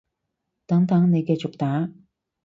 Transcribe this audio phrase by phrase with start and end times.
[0.65, 1.91] 等等，你繼續打